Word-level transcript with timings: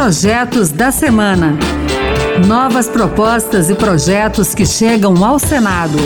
Projetos 0.00 0.70
da 0.70 0.92
Semana. 0.92 1.58
Novas 2.46 2.86
propostas 2.86 3.68
e 3.68 3.74
projetos 3.74 4.54
que 4.54 4.64
chegam 4.64 5.24
ao 5.24 5.40
Senado. 5.40 5.98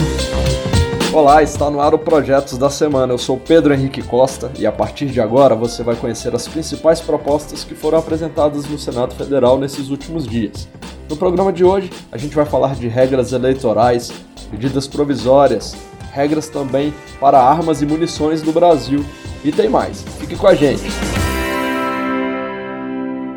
Olá, 1.13 1.43
está 1.43 1.71
no 1.71 1.79
ar 1.79 1.93
o 1.93 1.99
Projetos 1.99 2.57
da 2.57 2.71
Semana. 2.71 3.13
Eu 3.13 3.19
sou 3.19 3.37
Pedro 3.37 3.75
Henrique 3.75 4.03
Costa 4.03 4.51
e 4.59 4.65
a 4.65 4.73
partir 4.73 5.09
de 5.09 5.21
agora 5.21 5.55
você 5.55 5.83
vai 5.83 5.95
conhecer 5.95 6.35
as 6.35 6.49
principais 6.49 7.03
propostas 7.03 7.65
que 7.65 7.75
foram 7.75 7.99
apresentadas 7.99 8.65
no 8.65 8.79
Senado 8.79 9.15
Federal 9.15 9.59
nesses 9.59 9.91
últimos 9.91 10.27
dias. 10.27 10.67
No 11.07 11.15
programa 11.15 11.53
de 11.53 11.63
hoje, 11.63 11.91
a 12.11 12.17
gente 12.17 12.35
vai 12.35 12.47
falar 12.47 12.75
de 12.75 12.89
regras 12.89 13.33
eleitorais, 13.33 14.11
medidas 14.51 14.89
provisórias, 14.89 15.77
regras 16.13 16.49
também 16.49 16.95
para 17.21 17.39
armas 17.39 17.83
e 17.83 17.87
munições 17.87 18.43
no 18.43 18.53
Brasil 18.53 19.05
e 19.45 19.53
tem 19.53 19.69
mais. 19.69 20.03
Fique 20.19 20.35
com 20.35 20.47
a 20.47 20.55
gente. 20.55 21.12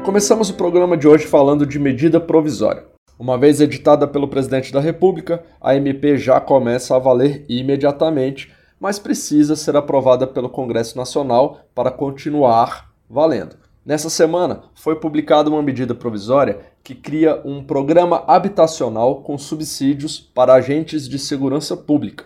Começamos 0.06 0.52
o 0.52 0.54
programa 0.54 0.96
de 0.96 1.08
hoje 1.08 1.26
falando 1.26 1.66
de 1.66 1.80
medida 1.80 2.20
provisória. 2.22 2.86
Uma 3.18 3.40
vez 3.40 3.60
editada 3.60 4.08
pelo 4.08 4.28
presidente 4.28 4.72
da 4.72 4.80
República, 4.80 5.44
a 5.60 5.76
MP 5.76 6.16
já 6.16 6.40
começa 6.40 6.96
a 6.96 7.00
valer 7.00 7.44
imediatamente, 7.50 8.54
mas 8.80 9.00
precisa 9.00 9.56
ser 9.56 9.76
aprovada 9.76 10.28
pelo 10.28 10.48
Congresso 10.48 10.96
Nacional 10.96 11.62
para 11.74 11.90
continuar 11.90 12.92
valendo. 13.10 13.56
Nessa 13.84 14.08
semana, 14.08 14.66
foi 14.76 14.96
publicada 14.96 15.50
uma 15.50 15.64
medida 15.64 15.96
provisória 15.96 16.60
que 16.84 16.94
cria 16.94 17.42
um 17.44 17.64
programa 17.64 18.24
habitacional 18.28 19.24
com 19.24 19.40
subsídios 19.40 20.20
para 20.20 20.54
agentes 20.54 21.10
de 21.10 21.18
segurança 21.18 21.76
pública. 21.76 22.26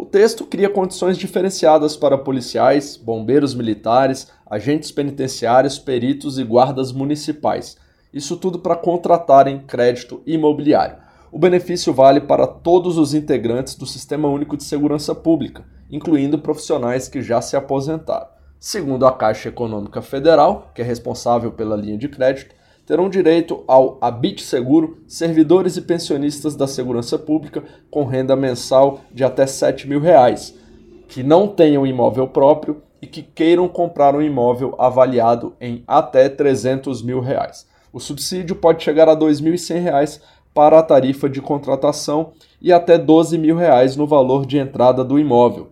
O 0.00 0.06
texto 0.06 0.44
cria 0.44 0.70
condições 0.70 1.18
diferenciadas 1.18 1.96
para 1.96 2.16
policiais, 2.16 2.96
bombeiros 2.96 3.52
militares, 3.52 4.30
agentes 4.48 4.92
penitenciários, 4.92 5.76
peritos 5.76 6.38
e 6.38 6.44
guardas 6.44 6.92
municipais. 6.92 7.76
Isso 8.14 8.36
tudo 8.36 8.60
para 8.60 8.76
contratarem 8.76 9.58
crédito 9.66 10.22
imobiliário. 10.24 10.98
O 11.32 11.38
benefício 11.38 11.92
vale 11.92 12.20
para 12.20 12.46
todos 12.46 12.96
os 12.96 13.12
integrantes 13.12 13.74
do 13.74 13.86
Sistema 13.86 14.28
Único 14.28 14.56
de 14.56 14.62
Segurança 14.62 15.16
Pública, 15.16 15.64
incluindo 15.90 16.38
profissionais 16.38 17.08
que 17.08 17.20
já 17.20 17.40
se 17.40 17.56
aposentaram. 17.56 18.28
Segundo 18.60 19.04
a 19.04 19.10
Caixa 19.10 19.48
Econômica 19.48 20.00
Federal, 20.00 20.70
que 20.76 20.80
é 20.80 20.84
responsável 20.84 21.50
pela 21.50 21.74
linha 21.74 21.98
de 21.98 22.08
crédito, 22.08 22.54
terão 22.88 23.10
direito 23.10 23.62
ao 23.68 23.98
Habite 24.00 24.42
Seguro 24.42 24.96
servidores 25.06 25.76
e 25.76 25.82
pensionistas 25.82 26.56
da 26.56 26.66
segurança 26.66 27.18
pública 27.18 27.62
com 27.90 28.06
renda 28.06 28.34
mensal 28.34 29.00
de 29.12 29.22
até 29.22 29.46
7 29.46 29.86
mil 29.86 30.00
reais, 30.00 30.54
que 31.06 31.22
não 31.22 31.46
tenham 31.46 31.86
imóvel 31.86 32.26
próprio 32.26 32.80
e 33.02 33.06
que 33.06 33.20
queiram 33.22 33.68
comprar 33.68 34.16
um 34.16 34.22
imóvel 34.22 34.74
avaliado 34.78 35.52
em 35.60 35.84
até 35.86 36.30
300 36.30 37.02
mil 37.02 37.20
reais. 37.20 37.66
O 37.92 38.00
subsídio 38.00 38.56
pode 38.56 38.82
chegar 38.82 39.06
a 39.06 39.12
R$ 39.12 39.18
2.100 39.18 40.22
para 40.54 40.78
a 40.78 40.82
tarifa 40.82 41.28
de 41.28 41.42
contratação 41.42 42.32
e 42.58 42.72
até 42.72 42.96
12 42.96 43.36
mil 43.36 43.54
reais 43.54 43.96
no 43.96 44.06
valor 44.06 44.46
de 44.46 44.56
entrada 44.56 45.04
do 45.04 45.18
imóvel. 45.18 45.68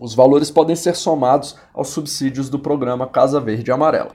Os 0.00 0.12
valores 0.12 0.50
podem 0.50 0.74
ser 0.74 0.96
somados 0.96 1.54
aos 1.72 1.90
subsídios 1.90 2.50
do 2.50 2.58
programa 2.58 3.06
Casa 3.06 3.38
Verde 3.38 3.70
Amarela. 3.70 4.10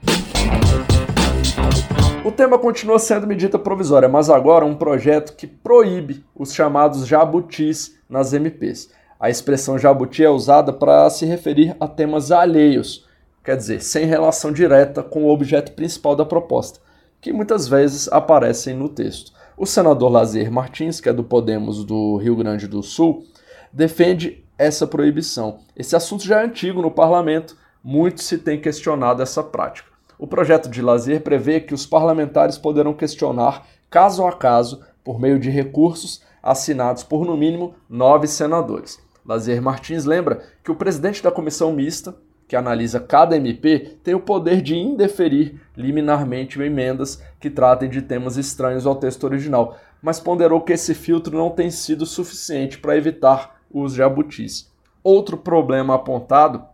O 2.24 2.32
tema 2.32 2.58
continua 2.58 2.98
sendo 2.98 3.26
medida 3.26 3.58
provisória, 3.58 4.08
mas 4.08 4.30
agora 4.30 4.64
um 4.64 4.74
projeto 4.74 5.36
que 5.36 5.46
proíbe 5.46 6.24
os 6.34 6.54
chamados 6.54 7.06
jabutis 7.06 7.98
nas 8.08 8.32
MPs. 8.32 8.90
A 9.20 9.28
expressão 9.28 9.78
jabuti 9.78 10.24
é 10.24 10.30
usada 10.30 10.72
para 10.72 11.10
se 11.10 11.26
referir 11.26 11.76
a 11.78 11.86
temas 11.86 12.32
alheios, 12.32 13.06
quer 13.44 13.58
dizer, 13.58 13.82
sem 13.82 14.06
relação 14.06 14.52
direta 14.52 15.02
com 15.02 15.24
o 15.24 15.28
objeto 15.28 15.72
principal 15.72 16.16
da 16.16 16.24
proposta, 16.24 16.80
que 17.20 17.30
muitas 17.30 17.68
vezes 17.68 18.08
aparecem 18.10 18.72
no 18.72 18.88
texto. 18.88 19.30
O 19.54 19.66
senador 19.66 20.10
Lazier 20.10 20.50
Martins, 20.50 21.02
que 21.02 21.10
é 21.10 21.12
do 21.12 21.22
Podemos 21.22 21.84
do 21.84 22.16
Rio 22.16 22.36
Grande 22.36 22.66
do 22.66 22.82
Sul, 22.82 23.26
defende 23.70 24.42
essa 24.56 24.86
proibição. 24.86 25.58
Esse 25.76 25.94
assunto 25.94 26.24
já 26.24 26.40
é 26.40 26.44
antigo 26.46 26.80
no 26.80 26.90
parlamento, 26.90 27.54
muito 27.82 28.22
se 28.22 28.38
tem 28.38 28.58
questionado 28.58 29.22
essa 29.22 29.42
prática. 29.42 29.93
O 30.24 30.26
projeto 30.26 30.70
de 30.70 30.80
lazer 30.80 31.20
prevê 31.20 31.60
que 31.60 31.74
os 31.74 31.84
parlamentares 31.84 32.56
poderão 32.56 32.94
questionar, 32.94 33.66
caso 33.90 34.26
a 34.26 34.32
caso, 34.32 34.80
por 35.04 35.20
meio 35.20 35.38
de 35.38 35.50
recursos 35.50 36.22
assinados 36.42 37.02
por 37.02 37.26
no 37.26 37.36
mínimo 37.36 37.74
nove 37.90 38.26
senadores. 38.26 38.98
Lazer 39.22 39.60
Martins 39.60 40.06
lembra 40.06 40.42
que 40.64 40.70
o 40.70 40.74
presidente 40.74 41.22
da 41.22 41.30
comissão 41.30 41.74
mista, 41.74 42.16
que 42.48 42.56
analisa 42.56 42.98
cada 42.98 43.36
MP, 43.36 43.98
tem 44.02 44.14
o 44.14 44.18
poder 44.18 44.62
de 44.62 44.74
indeferir 44.74 45.60
liminarmente 45.76 46.58
emendas 46.58 47.22
que 47.38 47.50
tratem 47.50 47.90
de 47.90 48.00
temas 48.00 48.38
estranhos 48.38 48.86
ao 48.86 48.96
texto 48.96 49.24
original, 49.24 49.76
mas 50.00 50.20
ponderou 50.20 50.62
que 50.62 50.72
esse 50.72 50.94
filtro 50.94 51.36
não 51.36 51.50
tem 51.50 51.70
sido 51.70 52.06
suficiente 52.06 52.78
para 52.78 52.96
evitar 52.96 53.60
os 53.70 53.92
jabutis. 53.92 54.72
Outro 55.02 55.36
problema 55.36 55.96
apontado 55.96 56.64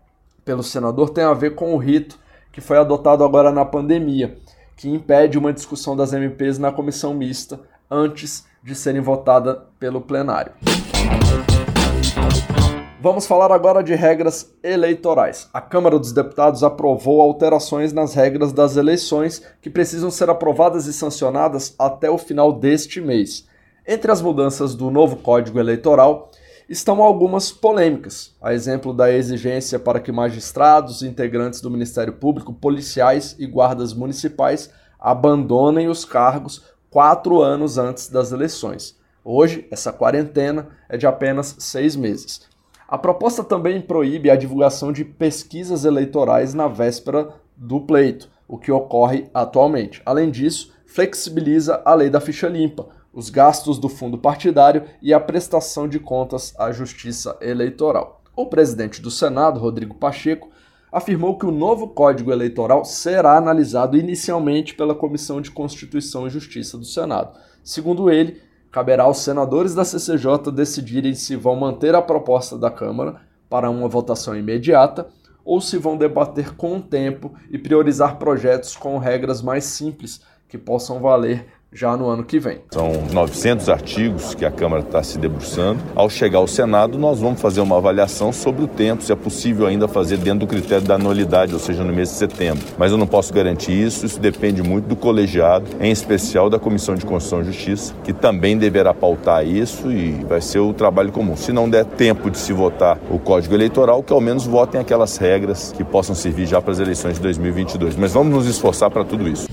pelo 0.44 0.62
senador 0.62 1.10
tem 1.10 1.24
a 1.24 1.34
ver 1.34 1.56
com 1.56 1.74
o 1.74 1.78
rito 1.78 2.19
que 2.52 2.60
foi 2.60 2.78
adotado 2.78 3.24
agora 3.24 3.52
na 3.52 3.64
pandemia, 3.64 4.38
que 4.76 4.88
impede 4.88 5.38
uma 5.38 5.52
discussão 5.52 5.96
das 5.96 6.12
MPs 6.12 6.58
na 6.58 6.72
comissão 6.72 7.14
mista 7.14 7.60
antes 7.90 8.46
de 8.62 8.74
serem 8.74 9.00
votadas 9.00 9.58
pelo 9.78 10.00
plenário. 10.00 10.52
Vamos 13.02 13.26
falar 13.26 13.50
agora 13.50 13.82
de 13.82 13.94
regras 13.94 14.54
eleitorais. 14.62 15.48
A 15.54 15.60
Câmara 15.60 15.98
dos 15.98 16.12
Deputados 16.12 16.62
aprovou 16.62 17.22
alterações 17.22 17.94
nas 17.94 18.12
regras 18.12 18.52
das 18.52 18.76
eleições 18.76 19.42
que 19.62 19.70
precisam 19.70 20.10
ser 20.10 20.28
aprovadas 20.28 20.86
e 20.86 20.92
sancionadas 20.92 21.74
até 21.78 22.10
o 22.10 22.18
final 22.18 22.52
deste 22.52 23.00
mês. 23.00 23.46
Entre 23.88 24.12
as 24.12 24.20
mudanças 24.20 24.74
do 24.74 24.90
novo 24.90 25.16
Código 25.16 25.58
Eleitoral 25.58 26.30
estão 26.70 27.03
algumas 27.03 27.50
polêmicas, 27.50 28.32
a 28.41 28.54
exemplo 28.54 28.94
da 28.94 29.12
exigência 29.12 29.76
para 29.76 29.98
que 29.98 30.12
magistrados, 30.12 31.03
integrantes 31.03 31.60
do 31.60 31.69
Ministério 31.69 32.12
Público, 32.12 32.54
policiais 32.54 33.34
e 33.41 33.47
guardas 33.47 33.92
municipais 33.92 34.70
abandonem 34.98 35.88
os 35.88 36.04
cargos 36.04 36.62
quatro 36.88 37.42
anos 37.42 37.76
antes 37.76 38.09
das 38.09 38.30
eleições. 38.30 38.97
Hoje, 39.25 39.66
essa 39.69 39.92
quarentena 39.92 40.69
é 40.88 40.97
de 40.97 41.09
apenas 41.09 41.56
seis 41.59 41.97
meses. 41.97 42.42
A 42.86 42.97
proposta 42.97 43.42
também 43.42 43.80
proíbe 43.80 44.30
a 44.30 44.36
divulgação 44.36 44.92
de 44.92 45.04
pesquisas 45.04 45.84
eleitorais 45.84 46.54
na 46.54 46.69
véspera 46.69 47.30
do 47.56 47.80
pleito, 47.80 48.28
o 48.47 48.56
que 48.56 48.70
ocorre 48.70 49.28
atualmente. 49.34 50.00
Além 50.06 50.30
disso, 50.30 50.72
flexibiliza 50.86 51.82
a 51.84 51.94
lei 51.94 52.10
da 52.10 52.20
ficha 52.20 52.48
limpa, 52.48 52.88
os 53.12 53.31
gastos 53.31 53.78
do 53.78 53.88
fundo 53.88 54.16
partidário 54.16 54.84
e 55.03 55.12
a 55.12 55.21
prestação 55.21 55.88
de 55.88 55.98
contas 55.98 56.54
à 56.59 56.71
Justiça 56.72 57.37
Eleitoral. 57.41 58.22
O 58.37 58.47
presidente 58.47 59.03
do 59.03 59.10
Senado, 59.10 59.60
Rodrigo 59.60 59.94
Pacheco, 59.94 60.48
afirmou 60.93 61.38
que 61.38 61.47
o 61.47 61.50
novo 61.50 61.88
Código 61.88 62.32
Eleitoral 62.32 62.84
será 62.84 63.37
analisado 63.37 63.97
inicialmente 63.97 64.75
pela 64.75 64.94
Comissão 64.94 65.41
de 65.41 65.50
Constituição 65.50 66.26
e 66.26 66.31
Justiça 66.31 66.76
do 66.76 66.84
Senado. 66.84 67.38
Segundo 67.62 68.10
ele, 68.10 68.41
caberá 68.71 69.04
aos 69.04 69.19
senadores 69.19 69.75
da 69.75 69.84
CCJ 69.84 70.50
decidirem 70.53 71.15
se 71.15 71.37
vão 71.37 71.56
manter 71.56 71.94
a 71.94 72.03
proposta 72.03 72.56
da 72.56 72.71
Câmara 72.71 73.21
para 73.48 73.71
uma 73.71 73.88
votação 73.88 74.37
imediata 74.37 75.09
ou 75.44 75.60
se 75.60 75.77
vão 75.77 75.97
debater 75.97 76.54
com 76.54 76.77
o 76.77 76.82
tempo 76.82 77.34
e 77.50 77.59
priorizar 77.59 78.19
projetos 78.19 78.77
com 78.77 78.98
regras 78.98 79.42
mais 79.42 79.65
simples 79.65 80.21
que 80.48 80.59
possam 80.59 81.00
valer 81.00 81.47
já 81.72 81.97
no 81.97 82.08
ano 82.08 82.25
que 82.25 82.38
vem. 82.38 82.60
São 82.72 82.92
900 83.12 83.69
artigos 83.69 84.34
que 84.34 84.44
a 84.44 84.50
Câmara 84.50 84.82
está 84.82 85.03
se 85.03 85.19
debruçando. 85.19 85.81
Ao 85.94 86.10
chegar 86.10 86.38
ao 86.38 86.47
Senado, 86.47 86.98
nós 86.98 87.20
vamos 87.20 87.41
fazer 87.41 87.60
uma 87.60 87.76
avaliação 87.76 88.32
sobre 88.32 88.64
o 88.64 88.66
tempo, 88.66 89.03
se 89.03 89.12
é 89.12 89.16
possível 89.16 89.66
ainda 89.66 89.86
fazer 89.86 90.16
dentro 90.16 90.41
do 90.41 90.47
critério 90.47 90.86
da 90.86 90.97
anualidade, 90.97 91.53
ou 91.53 91.60
seja, 91.60 91.84
no 91.84 91.92
mês 91.92 92.09
de 92.09 92.16
setembro. 92.16 92.65
Mas 92.77 92.91
eu 92.91 92.98
não 92.98 93.06
posso 93.06 93.33
garantir 93.33 93.72
isso, 93.72 94.04
isso 94.04 94.18
depende 94.18 94.62
muito 94.62 94.86
do 94.86 94.97
colegiado, 94.97 95.66
em 95.80 95.91
especial 95.91 96.50
da 96.50 96.59
Comissão 96.59 96.94
de 96.94 97.06
Constituição 97.06 97.42
e 97.42 97.44
Justiça, 97.44 97.94
que 98.03 98.12
também 98.12 98.59
deverá 98.59 98.92
pautar 98.92 99.47
isso 99.47 99.91
e 99.92 100.12
vai 100.28 100.41
ser 100.41 100.59
o 100.59 100.72
trabalho 100.72 101.12
comum. 101.12 101.36
Se 101.36 101.53
não 101.53 101.68
der 101.68 101.84
tempo 101.84 102.30
de 102.30 102.39
se 102.39 102.53
votar 102.53 102.98
o 103.10 103.18
Código 103.18 103.54
Eleitoral, 103.54 104.03
que 104.03 104.12
ao 104.12 104.21
menos 104.21 104.47
votem 104.47 104.80
aquelas 104.80 105.16
regras 105.16 105.72
que 105.77 105.84
possam 105.84 106.15
servir 106.15 106.47
já 106.47 106.60
para 106.60 106.72
as 106.72 106.80
eleições 106.80 107.15
de 107.15 107.21
2022. 107.21 107.97
Mas 107.97 108.12
vamos 108.12 108.34
nos 108.34 108.47
esforçar 108.47 108.91
para 108.91 109.04
tudo 109.04 109.28
isso. 109.28 109.47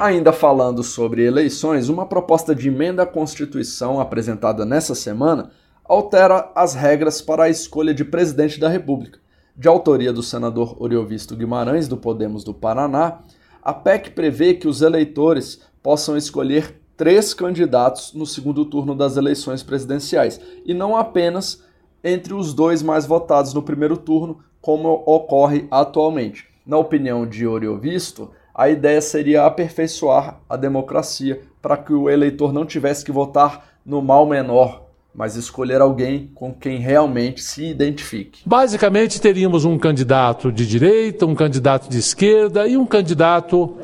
Ainda 0.00 0.32
falando 0.32 0.82
sobre 0.82 1.26
eleições, 1.26 1.90
uma 1.90 2.06
proposta 2.06 2.54
de 2.54 2.68
emenda 2.68 3.02
à 3.02 3.06
Constituição 3.06 4.00
apresentada 4.00 4.64
nessa 4.64 4.94
semana 4.94 5.50
altera 5.84 6.50
as 6.54 6.72
regras 6.72 7.20
para 7.20 7.44
a 7.44 7.50
escolha 7.50 7.92
de 7.92 8.02
presidente 8.02 8.58
da 8.58 8.66
República. 8.66 9.18
De 9.54 9.68
autoria 9.68 10.10
do 10.10 10.22
senador 10.22 10.74
Oriovisto 10.82 11.36
Guimarães, 11.36 11.86
do 11.86 11.98
Podemos 11.98 12.42
do 12.42 12.54
Paraná, 12.54 13.18
a 13.62 13.74
PEC 13.74 14.12
prevê 14.12 14.54
que 14.54 14.66
os 14.66 14.80
eleitores 14.80 15.60
possam 15.82 16.16
escolher 16.16 16.80
três 16.96 17.34
candidatos 17.34 18.14
no 18.14 18.24
segundo 18.24 18.64
turno 18.64 18.94
das 18.94 19.18
eleições 19.18 19.62
presidenciais, 19.62 20.40
e 20.64 20.72
não 20.72 20.96
apenas 20.96 21.62
entre 22.02 22.32
os 22.32 22.54
dois 22.54 22.82
mais 22.82 23.04
votados 23.04 23.52
no 23.52 23.62
primeiro 23.62 23.98
turno, 23.98 24.38
como 24.62 25.02
ocorre 25.04 25.68
atualmente. 25.70 26.48
Na 26.64 26.78
opinião 26.78 27.26
de 27.26 27.46
Oriovisto, 27.46 28.30
a 28.54 28.68
ideia 28.68 29.00
seria 29.00 29.44
aperfeiçoar 29.44 30.40
a 30.48 30.56
democracia 30.56 31.40
para 31.62 31.76
que 31.76 31.92
o 31.92 32.08
eleitor 32.08 32.52
não 32.52 32.64
tivesse 32.64 33.04
que 33.04 33.12
votar 33.12 33.66
no 33.84 34.02
mal 34.02 34.26
menor, 34.26 34.82
mas 35.14 35.36
escolher 35.36 35.80
alguém 35.80 36.30
com 36.34 36.52
quem 36.52 36.78
realmente 36.78 37.42
se 37.42 37.64
identifique. 37.64 38.42
Basicamente, 38.46 39.20
teríamos 39.20 39.64
um 39.64 39.78
candidato 39.78 40.52
de 40.52 40.66
direita, 40.66 41.26
um 41.26 41.34
candidato 41.34 41.88
de 41.88 41.98
esquerda 41.98 42.66
e 42.66 42.76
um 42.76 42.86
candidato 42.86 43.76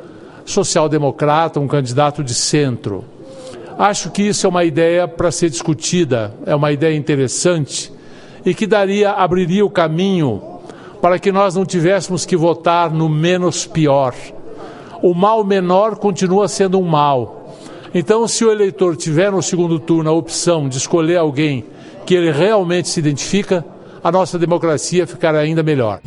social-democrata, 0.45 1.59
um 1.59 1.69
candidato 1.69 2.23
de 2.23 2.35
centro. 2.35 3.05
Acho 3.79 4.11
que 4.11 4.23
isso 4.23 4.47
é 4.47 4.49
uma 4.49 4.65
ideia 4.65 5.07
para 5.07 5.31
ser 5.31 5.51
discutida, 5.51 6.33
é 6.47 6.55
uma 6.55 6.73
ideia 6.73 6.97
interessante 6.97 7.93
e 8.45 8.55
que 8.55 8.67
daria, 8.67 9.11
abriria 9.11 9.67
o 9.67 9.71
caminho 9.71 10.61
para 11.03 11.19
que 11.19 11.31
nós 11.31 11.55
não 11.55 11.67
tivéssemos 11.67 12.25
que 12.25 12.37
votar 12.37 12.91
no 12.91 13.09
menos 13.09 13.67
pior. 13.67 14.15
O 15.03 15.15
mal 15.15 15.45
menor 15.45 15.97
continua 15.97 16.49
sendo 16.49 16.79
um 16.79 16.85
mal. 16.85 17.55
Então, 17.95 18.27
se 18.27 18.45
o 18.45 18.51
eleitor 18.51 18.97
tiver 18.97 19.31
no 19.31 19.43
segundo 19.43 19.79
turno 19.79 20.11
a 20.11 20.13
opção 20.13 20.69
de 20.69 20.79
escolher 20.79 21.17
alguém 21.17 21.65
que 22.05 22.15
ele 22.15 22.31
realmente 22.31 22.89
se 22.89 23.01
identifica, 23.01 23.65
a 24.03 24.11
nossa 24.11 24.39
democracia 24.39 25.07
ficará 25.07 25.39
ainda 25.39 25.63
melhor. 25.63 26.01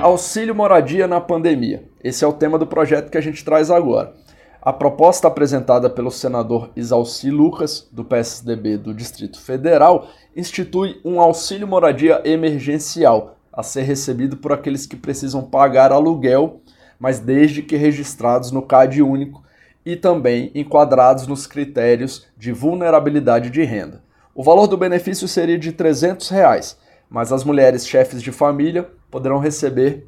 Auxílio 0.00 0.54
moradia 0.54 1.06
na 1.06 1.20
pandemia. 1.20 1.84
Esse 2.02 2.24
é 2.24 2.26
o 2.26 2.32
tema 2.32 2.58
do 2.58 2.66
projeto 2.66 3.10
que 3.10 3.18
a 3.18 3.20
gente 3.20 3.44
traz 3.44 3.70
agora. 3.70 4.12
A 4.60 4.72
proposta 4.72 5.28
apresentada 5.28 5.88
pelo 5.88 6.10
senador 6.10 6.70
Isalci 6.74 7.30
Lucas, 7.30 7.88
do 7.92 8.04
PSDB 8.04 8.76
do 8.76 8.92
Distrito 8.92 9.40
Federal, 9.40 10.08
institui 10.34 11.00
um 11.04 11.20
auxílio 11.20 11.68
moradia 11.68 12.20
emergencial 12.24 13.35
a 13.56 13.62
ser 13.62 13.82
recebido 13.82 14.36
por 14.36 14.52
aqueles 14.52 14.86
que 14.86 14.94
precisam 14.94 15.42
pagar 15.42 15.90
aluguel, 15.90 16.60
mas 16.98 17.18
desde 17.18 17.62
que 17.62 17.74
registrados 17.74 18.52
no 18.52 18.60
CAD 18.60 19.00
único 19.02 19.42
e 19.84 19.96
também 19.96 20.50
enquadrados 20.54 21.26
nos 21.26 21.46
critérios 21.46 22.26
de 22.36 22.52
vulnerabilidade 22.52 23.48
de 23.48 23.62
renda. 23.64 24.02
O 24.34 24.42
valor 24.42 24.66
do 24.66 24.76
benefício 24.76 25.26
seria 25.26 25.58
de 25.58 25.72
300 25.72 26.28
reais, 26.28 26.76
mas 27.08 27.32
as 27.32 27.44
mulheres 27.44 27.86
chefes 27.86 28.20
de 28.20 28.30
família 28.30 28.90
poderão 29.10 29.38
receber 29.38 30.06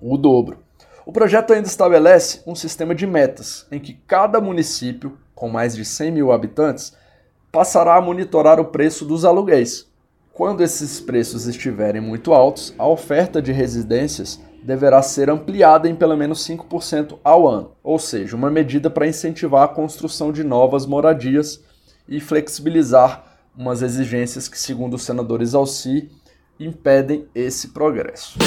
o 0.00 0.18
dobro. 0.18 0.58
O 1.06 1.12
projeto 1.12 1.52
ainda 1.52 1.68
estabelece 1.68 2.42
um 2.46 2.54
sistema 2.54 2.94
de 2.94 3.06
metas, 3.06 3.66
em 3.72 3.80
que 3.80 3.94
cada 4.06 4.40
município, 4.40 5.16
com 5.34 5.48
mais 5.48 5.74
de 5.74 5.84
100 5.84 6.12
mil 6.12 6.32
habitantes, 6.32 6.94
passará 7.50 7.96
a 7.96 8.00
monitorar 8.00 8.60
o 8.60 8.66
preço 8.66 9.04
dos 9.04 9.24
aluguéis. 9.24 9.90
Quando 10.34 10.62
esses 10.62 10.98
preços 10.98 11.46
estiverem 11.46 12.00
muito 12.00 12.32
altos, 12.32 12.72
a 12.78 12.88
oferta 12.88 13.42
de 13.42 13.52
residências 13.52 14.40
deverá 14.62 15.02
ser 15.02 15.28
ampliada 15.28 15.86
em 15.90 15.94
pelo 15.94 16.16
menos 16.16 16.46
5% 16.48 17.18
ao 17.22 17.46
ano, 17.46 17.72
ou 17.82 17.98
seja, 17.98 18.34
uma 18.34 18.50
medida 18.50 18.88
para 18.88 19.06
incentivar 19.06 19.64
a 19.64 19.68
construção 19.68 20.32
de 20.32 20.42
novas 20.42 20.86
moradias 20.86 21.62
e 22.08 22.18
flexibilizar 22.18 23.36
umas 23.54 23.82
exigências 23.82 24.48
que, 24.48 24.58
segundo 24.58 24.94
os 24.94 25.02
senadores 25.02 25.52
Alci, 25.54 26.10
impedem 26.58 27.26
esse 27.34 27.68
progresso. 27.68 28.38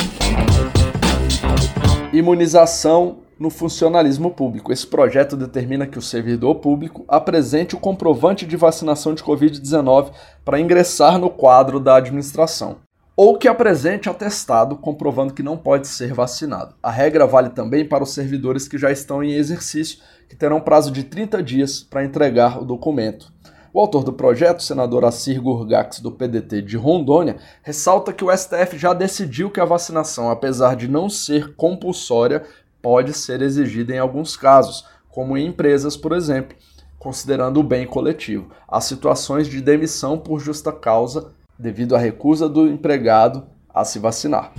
Imunização 2.12 3.20
no 3.40 3.50
funcionalismo 3.50 4.32
público. 4.32 4.72
Esse 4.72 4.88
projeto 4.88 5.36
determina 5.36 5.86
que 5.86 6.00
o 6.00 6.02
servidor 6.02 6.56
público 6.56 7.04
apresente 7.08 7.76
o 7.76 7.80
comprovante 7.80 8.46
de 8.46 8.56
vacinação 8.56 9.14
de 9.14 9.24
Covid-19 9.24 10.12
para 10.44 10.60
ingressar 10.60 11.20
no 11.20 11.30
quadro 11.30 11.80
da 11.80 11.98
administração, 11.98 12.78
ou 13.16 13.38
que 13.38 13.48
apresente 13.48 14.10
atestado 14.10 14.76
comprovando 14.76 15.34
que 15.34 15.44
não 15.44 15.58
pode 15.58 15.88
ser 15.88 16.14
vacinado. 16.14 16.76
A 16.82 16.92
regra 16.92 17.26
vale 17.26 17.50
também 17.50 17.88
para 17.88 18.04
os 18.04 18.14
servidores 18.14 18.68
que 18.68 18.78
já 18.78 18.92
estão 18.92 19.24
em 19.24 19.34
exercício, 19.34 20.00
que 20.30 20.36
terão 20.36 20.62
prazo 20.62 20.92
de 20.92 21.04
30 21.04 21.44
dias 21.44 21.84
para 21.84 22.04
entregar 22.04 22.62
o 22.62 22.66
documento. 22.66 23.34
O 23.76 23.80
autor 23.82 24.06
do 24.06 24.14
projeto, 24.14 24.64
senador 24.64 25.04
Assir 25.04 25.42
Gurgax, 25.42 26.00
do 26.00 26.10
PDT 26.10 26.62
de 26.62 26.78
Rondônia, 26.78 27.36
ressalta 27.62 28.14
que 28.14 28.24
o 28.24 28.32
STF 28.32 28.78
já 28.78 28.94
decidiu 28.94 29.52
que 29.52 29.60
a 29.60 29.66
vacinação, 29.66 30.30
apesar 30.30 30.78
de 30.78 30.88
não 30.88 31.10
ser 31.10 31.56
compulsória, 31.56 32.44
pode 32.86 33.14
ser 33.14 33.42
exigida 33.42 33.96
em 33.96 33.98
alguns 33.98 34.38
casos, 34.38 34.86
como 35.10 35.36
em 35.36 35.48
empresas, 35.48 35.98
por 35.98 36.12
exemplo, 36.12 36.56
considerando 37.00 37.60
o 37.60 37.64
bem 37.64 37.88
coletivo. 37.88 38.52
Há 38.68 38.80
situações 38.80 39.48
de 39.48 39.60
demissão 39.60 40.20
por 40.20 40.40
justa 40.40 40.72
causa 40.72 41.32
devido 41.58 41.96
à 41.96 41.98
recusa 41.98 42.48
do 42.48 42.68
empregado 42.68 43.44
a 43.74 43.84
se 43.84 43.98
vacinar. 43.98 44.52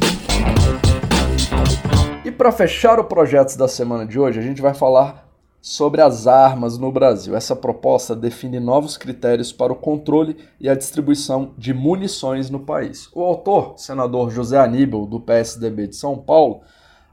E 2.24 2.32
para 2.32 2.50
fechar 2.50 2.98
o 2.98 3.04
projeto 3.04 3.56
da 3.56 3.68
semana 3.68 4.04
de 4.04 4.18
hoje, 4.18 4.40
a 4.40 4.42
gente 4.42 4.60
vai 4.60 4.74
falar 4.74 5.30
sobre 5.62 6.02
as 6.02 6.26
armas 6.26 6.76
no 6.76 6.90
Brasil. 6.90 7.36
Essa 7.36 7.54
proposta 7.54 8.16
define 8.16 8.58
novos 8.58 8.96
critérios 8.96 9.52
para 9.52 9.72
o 9.72 9.76
controle 9.76 10.36
e 10.58 10.68
a 10.68 10.74
distribuição 10.74 11.52
de 11.56 11.72
munições 11.72 12.50
no 12.50 12.58
país. 12.58 13.08
O 13.14 13.22
autor, 13.22 13.74
senador 13.76 14.32
José 14.32 14.58
Aníbal, 14.58 15.06
do 15.06 15.20
PSDB 15.20 15.86
de 15.86 15.94
São 15.94 16.18
Paulo, 16.18 16.62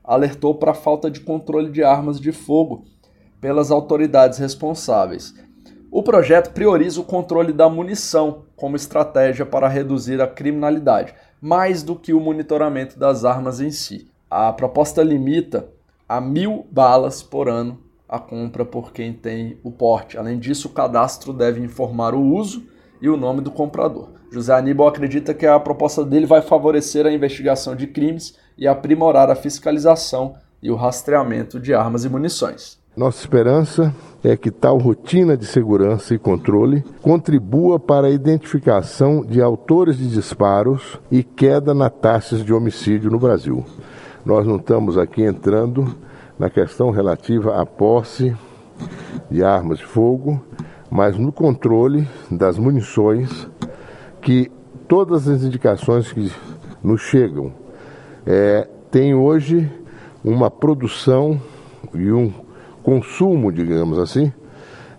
alertou 0.03 0.55
para 0.55 0.71
a 0.71 0.75
falta 0.75 1.09
de 1.09 1.19
controle 1.19 1.71
de 1.71 1.83
armas 1.83 2.19
de 2.19 2.31
fogo 2.31 2.85
pelas 3.39 3.71
autoridades 3.71 4.39
responsáveis. 4.39 5.33
O 5.91 6.01
projeto 6.01 6.53
prioriza 6.53 6.99
o 6.99 7.05
controle 7.05 7.53
da 7.53 7.69
munição 7.69 8.45
como 8.55 8.75
estratégia 8.75 9.45
para 9.45 9.67
reduzir 9.67 10.21
a 10.21 10.27
criminalidade, 10.27 11.13
mais 11.39 11.83
do 11.83 11.95
que 11.95 12.13
o 12.13 12.19
monitoramento 12.19 12.97
das 12.97 13.23
armas 13.23 13.59
em 13.61 13.69
si. 13.69 14.07
A 14.29 14.51
proposta 14.51 15.03
limita 15.03 15.69
a 16.09 16.19
mil 16.19 16.65
balas 16.71 17.21
por 17.21 17.47
ano 17.47 17.79
a 18.13 18.19
compra 18.19 18.63
por 18.63 18.91
quem 18.91 19.11
tem 19.11 19.57
o 19.63 19.71
porte. 19.71 20.19
Além 20.19 20.37
disso, 20.37 20.67
o 20.67 20.71
cadastro 20.71 21.33
deve 21.33 21.59
informar 21.61 22.13
o 22.13 22.21
uso 22.21 22.63
e 23.01 23.09
o 23.09 23.17
nome 23.17 23.41
do 23.41 23.49
comprador. 23.49 24.09
José 24.31 24.53
Aníbal 24.53 24.87
acredita 24.87 25.33
que 25.33 25.47
a 25.47 25.59
proposta 25.59 26.05
dele 26.05 26.27
vai 26.27 26.41
favorecer 26.41 27.07
a 27.07 27.11
investigação 27.11 27.75
de 27.75 27.87
crimes 27.87 28.37
e 28.57 28.67
aprimorar 28.67 29.29
a 29.29 29.35
fiscalização 29.35 30.35
e 30.61 30.71
o 30.71 30.75
rastreamento 30.75 31.59
de 31.59 31.73
armas 31.73 32.05
e 32.05 32.09
munições. 32.09 32.79
Nossa 32.95 33.19
esperança 33.19 33.93
é 34.23 34.37
que 34.37 34.51
tal 34.51 34.77
rotina 34.77 35.35
de 35.35 35.45
segurança 35.45 36.13
e 36.13 36.19
controle 36.19 36.83
contribua 37.01 37.79
para 37.79 38.07
a 38.07 38.11
identificação 38.11 39.25
de 39.25 39.41
autores 39.41 39.97
de 39.97 40.07
disparos 40.07 40.99
e 41.11 41.23
queda 41.23 41.73
na 41.73 41.89
taxas 41.89 42.45
de 42.45 42.53
homicídio 42.53 43.09
no 43.09 43.17
Brasil. 43.17 43.65
Nós 44.23 44.45
não 44.45 44.57
estamos 44.57 44.97
aqui 44.97 45.23
entrando 45.23 45.95
na 46.37 46.49
questão 46.49 46.91
relativa 46.91 47.59
à 47.59 47.65
posse 47.65 48.35
de 49.29 49.43
armas 49.43 49.79
de 49.79 49.85
fogo, 49.85 50.39
mas 50.89 51.17
no 51.17 51.31
controle 51.31 52.07
das 52.29 52.57
munições, 52.59 53.49
que 54.21 54.51
todas 54.87 55.27
as 55.27 55.43
indicações 55.43 56.11
que 56.11 56.31
nos 56.83 57.01
chegam 57.01 57.51
é, 58.25 58.67
tem 58.91 59.13
hoje 59.13 59.69
uma 60.23 60.49
produção 60.49 61.39
e 61.93 62.11
um 62.11 62.31
consumo, 62.81 63.51
digamos 63.51 63.99
assim, 63.99 64.31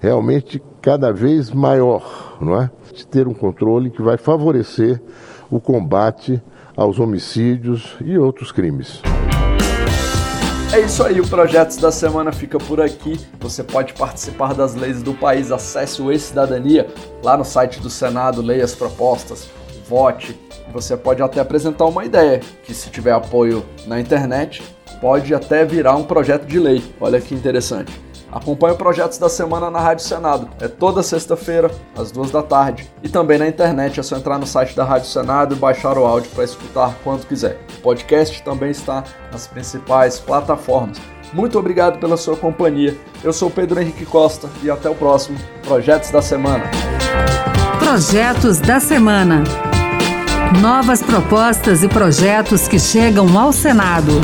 realmente 0.00 0.62
cada 0.80 1.12
vez 1.12 1.50
maior, 1.50 2.36
não 2.40 2.60
é? 2.60 2.70
De 2.92 3.06
ter 3.06 3.26
um 3.26 3.34
controle 3.34 3.90
que 3.90 4.02
vai 4.02 4.16
favorecer 4.16 5.00
o 5.50 5.58
combate 5.60 6.42
aos 6.76 6.98
homicídios 6.98 7.96
e 8.00 8.18
outros 8.18 8.52
crimes. 8.52 9.00
É 10.72 10.80
isso 10.80 11.04
aí, 11.04 11.20
o 11.20 11.28
Projetos 11.28 11.76
da 11.76 11.92
Semana 11.92 12.32
fica 12.32 12.58
por 12.58 12.80
aqui. 12.80 13.20
Você 13.38 13.62
pode 13.62 13.94
participar 13.94 14.54
das 14.54 14.74
leis 14.74 15.02
do 15.02 15.14
país, 15.14 15.52
acesse 15.52 16.02
o 16.02 16.10
E-Cidadania 16.10 16.88
lá 17.22 17.36
no 17.36 17.44
site 17.44 17.78
do 17.78 17.88
Senado, 17.88 18.42
leia 18.42 18.64
as 18.64 18.74
propostas, 18.74 19.48
vote. 19.88 20.38
Você 20.72 20.96
pode 20.96 21.22
até 21.22 21.40
apresentar 21.40 21.84
uma 21.86 22.04
ideia, 22.04 22.40
que 22.64 22.74
se 22.74 22.90
tiver 22.90 23.12
apoio 23.12 23.64
na 23.86 24.00
internet, 24.00 24.62
pode 25.00 25.34
até 25.34 25.64
virar 25.64 25.96
um 25.96 26.04
projeto 26.04 26.46
de 26.46 26.58
lei. 26.58 26.82
Olha 27.00 27.20
que 27.20 27.34
interessante. 27.34 27.92
Acompanhe 28.34 28.76
Projetos 28.76 29.16
da 29.16 29.28
Semana 29.28 29.70
na 29.70 29.78
Rádio 29.78 30.04
Senado. 30.04 30.48
É 30.60 30.66
toda 30.66 31.04
sexta-feira, 31.04 31.70
às 31.96 32.10
duas 32.10 32.32
da 32.32 32.42
tarde. 32.42 32.90
E 33.00 33.08
também 33.08 33.38
na 33.38 33.46
internet, 33.46 34.00
é 34.00 34.02
só 34.02 34.16
entrar 34.16 34.40
no 34.40 34.46
site 34.46 34.74
da 34.74 34.82
Rádio 34.82 35.06
Senado 35.08 35.54
e 35.54 35.58
baixar 35.58 35.96
o 35.96 36.04
áudio 36.04 36.30
para 36.34 36.42
escutar 36.42 36.96
quando 37.04 37.26
quiser. 37.28 37.60
O 37.78 37.80
podcast 37.80 38.42
também 38.42 38.72
está 38.72 39.04
nas 39.30 39.46
principais 39.46 40.18
plataformas. 40.18 41.00
Muito 41.32 41.56
obrigado 41.58 42.00
pela 42.00 42.16
sua 42.16 42.36
companhia. 42.36 42.96
Eu 43.22 43.32
sou 43.32 43.48
Pedro 43.48 43.80
Henrique 43.80 44.04
Costa 44.04 44.48
e 44.64 44.70
até 44.70 44.90
o 44.90 44.96
próximo 44.96 45.38
Projetos 45.62 46.10
da 46.10 46.20
Semana. 46.20 46.64
Projetos 47.78 48.58
da 48.58 48.80
Semana. 48.80 49.44
Novas 50.60 51.02
propostas 51.02 51.82
e 51.82 51.88
projetos 51.88 52.68
que 52.68 52.78
chegam 52.78 53.38
ao 53.38 53.52
Senado. 53.52 54.20